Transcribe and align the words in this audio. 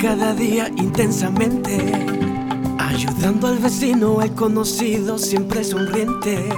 cada 0.00 0.34
día 0.34 0.68
intensamente, 0.76 1.78
ayudando 2.78 3.48
al 3.48 3.58
vecino, 3.58 4.20
al 4.20 4.34
conocido, 4.34 5.18
siempre 5.18 5.62
sonriente. 5.62 6.48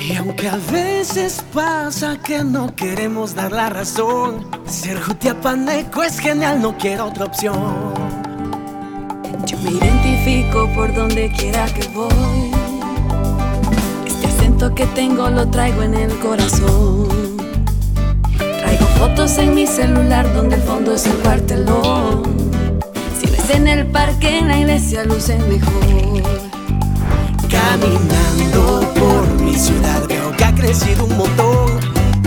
Y 0.00 0.16
aunque 0.16 0.48
a 0.48 0.56
veces 0.72 1.44
pasa 1.52 2.16
que 2.22 2.42
no 2.44 2.74
queremos 2.74 3.34
dar 3.34 3.52
la 3.52 3.68
razón, 3.68 4.46
ser 4.66 5.00
jutiapaneco 5.00 6.02
es 6.02 6.18
genial, 6.18 6.62
no 6.62 6.76
quiero 6.78 7.06
otra 7.06 7.26
opción. 7.26 7.94
Yo 9.46 9.58
me 9.58 9.72
identifico 9.72 10.68
por 10.74 10.94
donde 10.94 11.30
quiera 11.32 11.66
que 11.66 11.86
voy. 11.88 12.50
Este 14.06 14.26
acento 14.26 14.74
que 14.74 14.86
tengo 14.86 15.28
lo 15.30 15.48
traigo 15.50 15.82
en 15.82 15.94
el 15.94 16.18
corazón. 16.20 17.27
En 19.36 19.54
mi 19.54 19.66
celular 19.66 20.32
donde 20.32 20.56
el 20.56 20.62
fondo 20.62 20.94
es 20.94 21.06
el 21.06 21.12
cuartelón. 21.18 22.22
Si 23.20 23.26
ves 23.26 23.50
en 23.50 23.68
el 23.68 23.86
parque, 23.86 24.38
en 24.38 24.48
la 24.48 24.58
iglesia 24.58 25.04
lucen 25.04 25.46
mejor. 25.48 26.22
Caminando 27.48 28.80
por 28.98 29.28
mi 29.42 29.54
ciudad 29.54 30.02
veo 30.08 30.34
que 30.36 30.44
ha 30.44 30.54
crecido 30.54 31.04
un 31.04 31.16
montón. 31.18 31.78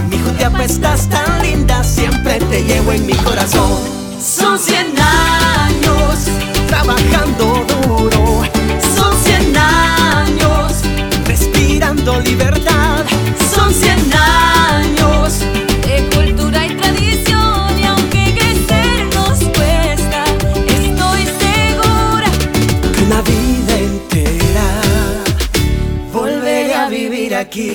Mi 0.10 0.20
Jutiapa 0.20 0.64
estás 0.64 1.10
tan 1.10 1.42
linda, 1.42 1.84
siempre 1.84 2.40
te 2.40 2.64
llevo 2.64 2.94
en 2.94 3.06
mi 3.06 3.16
corazón. 3.16 3.80
Son 4.22 4.58
100 4.58 4.86
años, 4.86 5.31
aquí. 27.52 27.74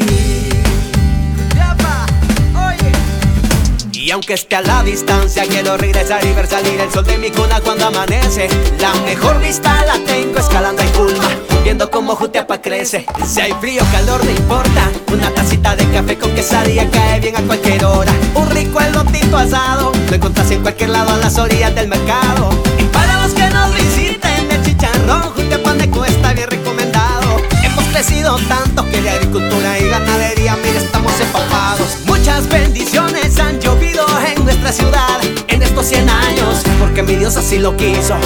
Y 3.93 4.11
aunque 4.12 4.34
esté 4.34 4.55
a 4.56 4.62
la 4.62 4.83
distancia, 4.84 5.43
quiero 5.49 5.77
regresar 5.77 6.25
y 6.25 6.33
ver 6.33 6.47
salir 6.47 6.81
el 6.81 6.91
sol 6.93 7.05
de 7.05 7.19
mi 7.19 7.31
cuna 7.31 7.61
cuando 7.61 7.87
amanece. 7.87 8.49
La 8.78 8.95
mejor 9.05 9.41
vista 9.41 9.84
la 9.84 9.99
tengo 10.06 10.39
escalando 10.39 10.81
en 10.81 10.89
Culma, 10.91 11.28
viendo 11.65 11.91
cómo 11.91 12.15
Jutiapa 12.15 12.62
crece. 12.62 13.05
Si 13.27 13.41
hay 13.41 13.53
frío, 13.61 13.83
calor, 13.91 14.25
no 14.25 14.31
importa. 14.31 14.91
Una 15.12 15.31
tacita 15.34 15.75
de 15.75 15.84
café 15.91 16.17
con 16.17 16.31
quesadilla 16.37 16.89
cae 16.89 17.21
bien 17.21 17.37
a 17.37 17.43
cualquier 17.43 17.84
hora. 17.84 18.12
Un 18.37 18.49
rico 18.50 18.81
elotito 18.81 19.37
asado, 19.37 19.93
lo 20.09 20.15
encontrás 20.15 20.50
en 20.53 20.62
cualquier 20.62 20.91
lado 20.91 21.12
a 21.12 21.17
las 21.19 21.37
orillas 21.37 21.75
del 21.75 21.89
mercado. 21.89 22.50
Y 22.79 22.84
para 22.84 23.23
los 23.23 23.33
que 23.34 23.49
nos 23.50 23.75
visiten, 23.75 24.53
el 24.53 24.62
chicharrón 24.65 25.23
Jutiapaneco 25.34 26.05
está 26.05 26.33
bien 26.33 26.49
recomendado. 26.49 27.43
Hemos 27.65 27.84
crecido 27.87 28.39
tanto 28.49 28.89
que 28.89 28.96
de 28.96 28.96
agricultura 29.26 29.78
y 29.78 29.88
ganadería, 29.88 30.56
mira, 30.56 30.78
estamos 30.78 31.12
empapados. 31.20 31.98
Muchas 32.06 32.48
bendiciones 32.48 33.38
han 33.38 33.60
llovido 33.60 34.06
en 34.25 34.44
nuestra 34.44 34.72
ciudad 34.72 35.20
en 35.48 35.62
estos 35.62 35.87
100 35.87 36.09
años, 36.09 36.62
porque 36.78 37.03
mi 37.03 37.16
Dios 37.16 37.37
así 37.37 37.59
lo 37.59 37.76
quiso. 37.76 38.16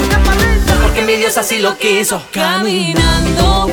Porque 0.83 1.03
mi 1.03 1.17
Dios 1.17 1.39
así 1.39 1.59
lo 1.59 1.79
quiso. 1.79 2.23
Caminando 2.33 3.70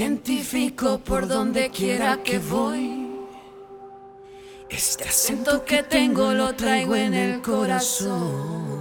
identifico 0.00 0.98
por 0.98 1.28
donde 1.28 1.68
quiera 1.68 2.22
que 2.22 2.38
voy. 2.38 3.06
Este 4.70 5.04
acento 5.04 5.62
que 5.66 5.82
tengo 5.82 6.32
lo 6.32 6.54
traigo 6.54 6.94
en 6.96 7.12
el 7.12 7.42
corazón. 7.42 8.79